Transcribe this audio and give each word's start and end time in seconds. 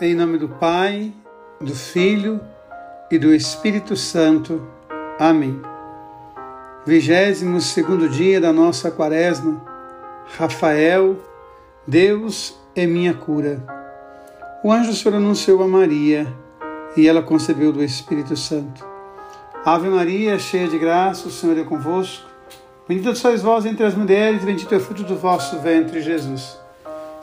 Em 0.00 0.12
nome 0.12 0.38
do 0.38 0.48
Pai, 0.48 1.12
do 1.60 1.72
Filho 1.72 2.40
e 3.08 3.16
do 3.16 3.32
Espírito 3.32 3.94
Santo. 3.94 4.66
Amém. 5.20 5.62
Vigésimo 6.84 7.60
segundo 7.60 8.08
dia 8.08 8.40
da 8.40 8.52
nossa 8.52 8.90
quaresma. 8.90 9.62
Rafael, 10.36 11.16
Deus 11.86 12.58
é 12.74 12.86
minha 12.86 13.14
cura. 13.14 13.62
O 14.64 14.72
anjo 14.72 14.92
Senhor 14.94 15.14
anunciou 15.14 15.62
a 15.62 15.68
Maria 15.68 16.26
e 16.96 17.06
ela 17.06 17.22
concebeu 17.22 17.70
do 17.70 17.82
Espírito 17.82 18.36
Santo. 18.36 18.84
Ave 19.64 19.88
Maria, 19.88 20.40
cheia 20.40 20.66
de 20.66 20.76
graça, 20.76 21.28
o 21.28 21.30
Senhor 21.30 21.56
é 21.56 21.62
convosco. 21.62 22.28
Bendita 22.88 23.14
sois 23.14 23.42
vós 23.42 23.64
entre 23.64 23.86
as 23.86 23.94
mulheres, 23.94 24.44
bendito 24.44 24.74
é 24.74 24.76
o 24.76 24.80
fruto 24.80 25.04
do 25.04 25.16
vosso 25.16 25.60
ventre, 25.60 26.02
Jesus. 26.02 26.63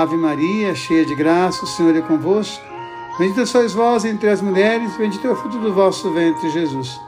Ave 0.00 0.16
Maria, 0.16 0.76
cheia 0.76 1.04
de 1.04 1.12
graça, 1.12 1.64
o 1.64 1.66
Senhor 1.66 1.96
é 1.96 2.00
convosco. 2.00 2.64
Bendita 3.18 3.44
sois 3.44 3.72
vós 3.72 4.04
entre 4.04 4.28
as 4.28 4.40
mulheres, 4.40 4.96
bendito 4.96 5.26
é 5.26 5.30
o 5.30 5.34
fruto 5.34 5.58
do 5.58 5.74
vosso 5.74 6.12
ventre, 6.12 6.48
Jesus. 6.50 7.00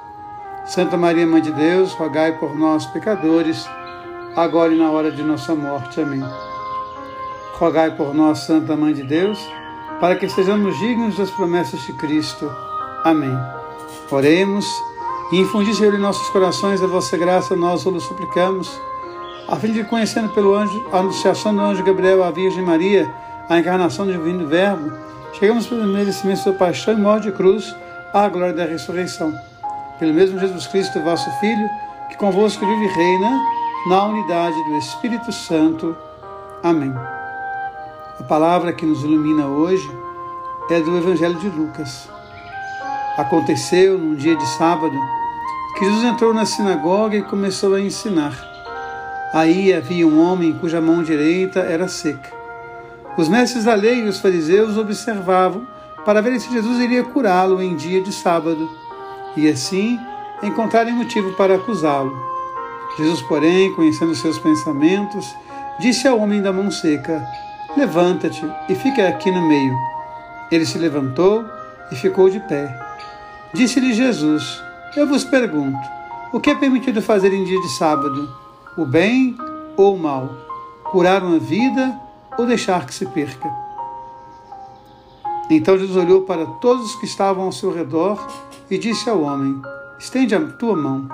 Santa 0.66 0.96
Maria, 0.96 1.24
Mãe 1.24 1.40
de 1.40 1.52
Deus, 1.52 1.92
rogai 1.92 2.32
por 2.32 2.52
nós, 2.58 2.86
pecadores, 2.86 3.64
agora 4.34 4.74
e 4.74 4.76
na 4.76 4.90
hora 4.90 5.12
de 5.12 5.22
nossa 5.22 5.54
morte. 5.54 6.00
Amém. 6.00 6.20
Rogai 7.52 7.94
por 7.94 8.12
nós, 8.12 8.40
Santa 8.40 8.74
Mãe 8.74 8.92
de 8.92 9.04
Deus, 9.04 9.38
para 10.00 10.16
que 10.16 10.28
sejamos 10.28 10.76
dignos 10.80 11.16
das 11.16 11.30
promessas 11.30 11.80
de 11.82 11.92
Cristo. 11.92 12.50
Amém. 13.04 13.38
Oremos 14.10 14.66
e 15.30 15.38
infundi, 15.38 15.72
Senhor, 15.76 15.94
em 15.94 15.98
nossos 15.98 16.28
corações 16.30 16.82
a 16.82 16.88
vossa 16.88 17.16
graça, 17.16 17.54
nós 17.54 17.86
o 17.86 18.00
suplicamos 18.00 18.80
a 19.48 19.56
fim 19.56 19.72
de 19.72 19.84
conhecendo 19.84 20.28
pelo 20.30 20.54
anjo, 20.54 20.88
a 20.92 20.98
anunciação 20.98 21.54
do 21.54 21.60
anjo 21.60 21.82
Gabriel 21.82 22.22
à 22.22 22.30
Virgem 22.30 22.62
Maria, 22.62 23.12
a 23.48 23.58
encarnação 23.58 24.06
do 24.06 24.12
divino 24.12 24.46
Verbo, 24.46 24.92
chegamos 25.38 25.66
pelo 25.66 25.86
merecimento 25.86 26.50
da 26.50 26.56
paixão 26.56 26.94
e 26.94 26.96
morte 26.96 27.24
de 27.24 27.32
cruz, 27.32 27.74
à 28.12 28.28
glória 28.28 28.54
da 28.54 28.64
ressurreição. 28.64 29.32
Pelo 29.98 30.14
mesmo 30.14 30.38
Jesus 30.38 30.66
Cristo, 30.66 31.00
vosso 31.00 31.30
Filho, 31.40 31.68
que 32.08 32.16
convosco 32.16 32.64
vive 32.64 32.84
e 32.84 32.88
reina, 32.88 33.40
na 33.88 34.04
unidade 34.04 34.56
do 34.64 34.76
Espírito 34.76 35.32
Santo. 35.32 35.96
Amém. 36.62 36.94
A 38.18 38.22
palavra 38.24 38.72
que 38.72 38.84
nos 38.84 39.02
ilumina 39.02 39.46
hoje 39.46 39.90
é 40.70 40.80
do 40.80 40.96
Evangelho 40.96 41.36
de 41.36 41.48
Lucas. 41.48 42.08
Aconteceu 43.16 43.98
num 43.98 44.14
dia 44.14 44.36
de 44.36 44.46
sábado 44.46 44.96
que 45.76 45.84
Jesus 45.84 46.04
entrou 46.04 46.32
na 46.32 46.46
sinagoga 46.46 47.16
e 47.16 47.22
começou 47.22 47.74
a 47.74 47.80
ensinar. 47.80 48.49
Aí 49.32 49.72
havia 49.72 50.06
um 50.06 50.20
homem 50.20 50.52
cuja 50.52 50.80
mão 50.80 51.02
direita 51.02 51.60
era 51.60 51.86
seca. 51.86 52.30
Os 53.16 53.28
mestres 53.28 53.64
da 53.64 53.74
lei 53.74 54.00
e 54.00 54.08
os 54.08 54.18
fariseus 54.18 54.76
observavam 54.76 55.66
para 56.04 56.20
ver 56.20 56.38
se 56.40 56.52
Jesus 56.52 56.78
iria 56.80 57.04
curá-lo 57.04 57.62
em 57.62 57.76
dia 57.76 58.02
de 58.02 58.12
sábado 58.12 58.68
e 59.36 59.48
assim 59.48 59.98
encontrarem 60.42 60.94
motivo 60.94 61.32
para 61.34 61.56
acusá-lo. 61.56 62.12
Jesus, 62.96 63.22
porém, 63.22 63.72
conhecendo 63.74 64.14
seus 64.14 64.38
pensamentos, 64.38 65.24
disse 65.78 66.08
ao 66.08 66.18
homem 66.18 66.42
da 66.42 66.52
mão 66.52 66.70
seca: 66.70 67.24
Levanta-te 67.76 68.44
e 68.68 68.74
fica 68.74 69.06
aqui 69.08 69.30
no 69.30 69.46
meio. 69.46 69.74
Ele 70.50 70.66
se 70.66 70.78
levantou 70.78 71.44
e 71.92 71.96
ficou 71.96 72.28
de 72.28 72.40
pé. 72.40 72.76
Disse-lhe 73.54 73.92
Jesus: 73.92 74.60
Eu 74.96 75.06
vos 75.06 75.24
pergunto, 75.24 75.78
o 76.32 76.40
que 76.40 76.50
é 76.50 76.54
permitido 76.54 77.00
fazer 77.00 77.32
em 77.32 77.44
dia 77.44 77.60
de 77.60 77.68
sábado? 77.76 78.39
O 78.76 78.84
bem 78.84 79.36
ou 79.76 79.94
o 79.94 79.98
mal, 79.98 80.28
curar 80.84 81.22
uma 81.22 81.38
vida 81.38 81.98
ou 82.38 82.46
deixar 82.46 82.86
que 82.86 82.94
se 82.94 83.06
perca. 83.06 83.50
Então 85.50 85.76
Jesus 85.76 85.96
olhou 85.96 86.22
para 86.22 86.46
todos 86.46 86.86
os 86.86 86.94
que 86.94 87.06
estavam 87.06 87.44
ao 87.44 87.52
seu 87.52 87.72
redor 87.72 88.24
e 88.70 88.78
disse 88.78 89.10
ao 89.10 89.22
homem: 89.22 89.60
Estende 89.98 90.34
a 90.34 90.40
tua 90.40 90.76
mão. 90.76 91.08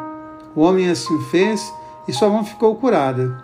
O 0.54 0.60
homem 0.60 0.88
assim 0.90 1.18
fez 1.30 1.72
e 2.06 2.12
sua 2.12 2.28
mão 2.28 2.44
ficou 2.44 2.76
curada. 2.76 3.42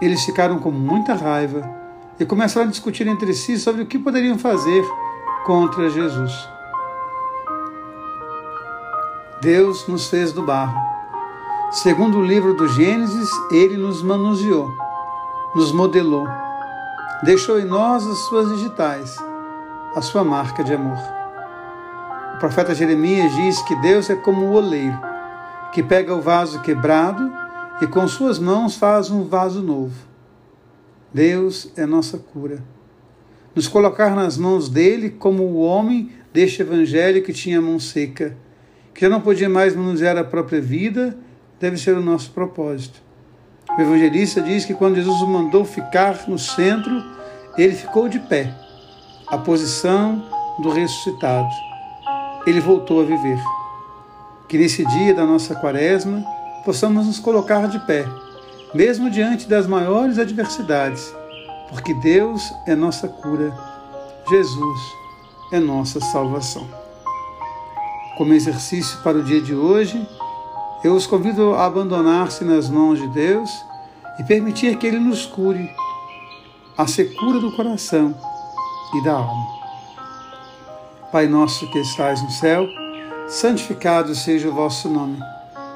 Eles 0.00 0.24
ficaram 0.24 0.58
com 0.58 0.70
muita 0.70 1.14
raiva 1.14 1.68
e 2.18 2.24
começaram 2.24 2.66
a 2.66 2.70
discutir 2.70 3.06
entre 3.06 3.32
si 3.34 3.58
sobre 3.58 3.82
o 3.82 3.86
que 3.86 3.98
poderiam 3.98 4.38
fazer 4.38 4.84
contra 5.44 5.90
Jesus. 5.90 6.48
Deus 9.40 9.86
nos 9.86 10.08
fez 10.08 10.32
do 10.32 10.42
barro 10.42 10.95
Segundo 11.72 12.18
o 12.18 12.24
livro 12.24 12.54
do 12.54 12.68
Gênesis, 12.68 13.28
ele 13.50 13.76
nos 13.76 14.00
manuseou, 14.00 14.72
nos 15.52 15.72
modelou, 15.72 16.24
deixou 17.24 17.58
em 17.58 17.64
nós 17.64 18.06
as 18.06 18.18
suas 18.18 18.48
digitais, 18.56 19.16
a 19.94 20.00
sua 20.00 20.22
marca 20.22 20.62
de 20.62 20.72
amor. 20.72 20.96
O 22.36 22.38
profeta 22.38 22.72
Jeremias 22.72 23.34
diz 23.34 23.60
que 23.62 23.74
Deus 23.76 24.08
é 24.08 24.14
como 24.14 24.46
o 24.46 24.52
oleiro, 24.52 24.96
que 25.72 25.82
pega 25.82 26.14
o 26.14 26.22
vaso 26.22 26.62
quebrado 26.62 27.32
e 27.82 27.86
com 27.88 28.06
suas 28.06 28.38
mãos 28.38 28.76
faz 28.76 29.10
um 29.10 29.24
vaso 29.24 29.60
novo. 29.60 29.96
Deus 31.12 31.72
é 31.76 31.84
nossa 31.84 32.16
cura. 32.16 32.62
Nos 33.56 33.66
colocar 33.66 34.14
nas 34.14 34.38
mãos 34.38 34.68
dele 34.68 35.10
como 35.10 35.42
o 35.42 35.58
homem 35.58 36.12
deste 36.32 36.62
evangelho 36.62 37.24
que 37.24 37.32
tinha 37.32 37.58
a 37.58 37.62
mão 37.62 37.80
seca, 37.80 38.36
que 38.94 39.00
já 39.00 39.08
não 39.08 39.20
podia 39.20 39.48
mais 39.48 39.74
manusear 39.74 40.16
a 40.16 40.24
própria 40.24 40.60
vida 40.60 41.25
deve 41.60 41.76
ser 41.76 41.96
o 41.96 42.02
nosso 42.02 42.30
propósito. 42.30 43.00
O 43.76 43.80
evangelista 43.80 44.40
diz 44.40 44.64
que 44.64 44.74
quando 44.74 44.96
Jesus 44.96 45.20
o 45.20 45.26
mandou 45.26 45.64
ficar 45.64 46.28
no 46.28 46.38
centro, 46.38 47.02
ele 47.58 47.74
ficou 47.74 48.08
de 48.08 48.18
pé, 48.18 48.54
a 49.26 49.36
posição 49.38 50.24
do 50.60 50.70
ressuscitado. 50.70 51.48
Ele 52.46 52.60
voltou 52.60 53.00
a 53.00 53.04
viver. 53.04 53.38
Que 54.48 54.56
nesse 54.56 54.84
dia 54.86 55.14
da 55.14 55.26
nossa 55.26 55.54
quaresma 55.54 56.24
possamos 56.64 57.06
nos 57.06 57.18
colocar 57.18 57.66
de 57.68 57.78
pé, 57.80 58.04
mesmo 58.72 59.10
diante 59.10 59.48
das 59.48 59.66
maiores 59.66 60.18
adversidades, 60.18 61.12
porque 61.68 61.92
Deus 61.94 62.52
é 62.66 62.74
nossa 62.74 63.08
cura, 63.08 63.52
Jesus 64.28 64.80
é 65.52 65.58
nossa 65.58 66.00
salvação. 66.00 66.66
Como 68.16 68.32
exercício 68.32 68.98
para 69.02 69.18
o 69.18 69.22
dia 69.22 69.40
de 69.40 69.54
hoje, 69.54 70.06
eu 70.86 70.94
os 70.94 71.04
convido 71.04 71.52
a 71.54 71.66
abandonar-se 71.66 72.44
nas 72.44 72.70
mãos 72.70 73.00
de 73.00 73.08
Deus 73.08 73.50
e 74.20 74.22
permitir 74.22 74.76
que 74.78 74.86
Ele 74.86 75.00
nos 75.00 75.26
cure, 75.26 75.68
a 76.78 76.86
secura 76.86 77.40
do 77.40 77.50
coração 77.56 78.14
e 78.94 79.02
da 79.02 79.14
alma. 79.14 79.46
Pai 81.10 81.26
nosso 81.26 81.68
que 81.72 81.80
estais 81.80 82.22
no 82.22 82.30
céu, 82.30 82.68
santificado 83.26 84.14
seja 84.14 84.48
o 84.48 84.54
vosso 84.54 84.88
nome. 84.88 85.18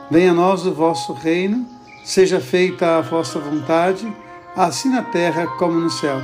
Venha 0.09 0.31
a 0.31 0.35
nós 0.35 0.65
o 0.65 0.73
vosso 0.73 1.13
reino, 1.13 1.67
seja 2.05 2.39
feita 2.41 2.99
a 2.99 3.01
vossa 3.01 3.41
vontade, 3.41 4.07
assim 4.55 4.91
na 4.91 5.03
terra 5.03 5.47
como 5.59 5.73
no 5.73 5.91
céu. 5.91 6.21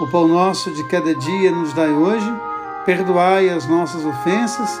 O 0.00 0.08
pão 0.08 0.26
nosso 0.26 0.72
de 0.72 0.82
cada 0.88 1.14
dia 1.14 1.52
nos 1.52 1.72
dai 1.74 1.92
hoje, 1.92 2.28
perdoai 2.84 3.50
as 3.50 3.68
nossas 3.68 4.04
ofensas, 4.04 4.80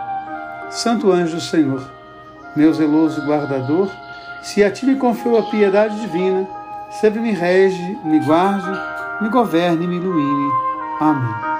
Santo 0.71 1.11
anjo 1.11 1.35
do 1.35 1.41
Senhor, 1.41 1.83
meu 2.55 2.73
zeloso 2.73 3.25
guardador, 3.25 3.91
se 4.41 4.63
a 4.63 4.71
ti 4.71 4.85
me 4.85 4.95
confio 4.95 5.37
a 5.37 5.43
piedade 5.43 5.99
divina, 5.99 6.47
sempre 6.89 7.19
me 7.19 7.31
rege, 7.31 7.99
me 8.05 8.19
guarde, 8.25 8.71
me 9.21 9.29
governe 9.29 9.83
e 9.83 9.87
me 9.87 9.97
ilumine. 9.97 10.51
Amém. 11.01 11.50